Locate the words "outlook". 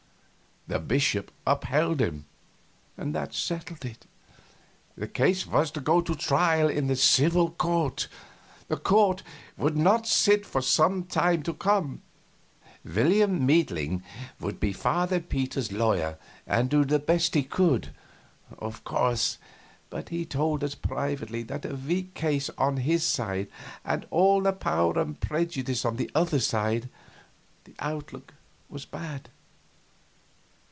27.79-28.35